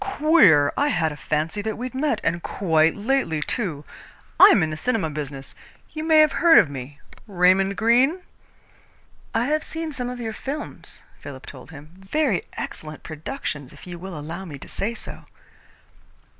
[0.03, 0.73] "Queer!
[0.77, 3.85] I had a fancy that we'd met, and quite lately, too.
[4.39, 5.53] I am in the cinema business.
[5.91, 8.23] You may have heard of me Raymond Greene?"
[9.35, 11.91] "I have seen some of your films," Philip told him.
[11.99, 15.25] "Very excellent productions, if you will allow me to say so."